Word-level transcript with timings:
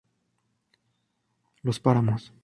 Los 1.61 1.79
páramos. 1.79 2.33